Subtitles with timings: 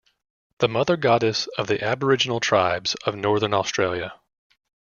[0.57, 4.19] The mother goddess of the aboriginal tribes of northern Australia.